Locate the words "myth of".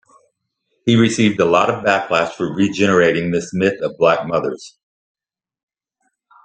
3.53-3.99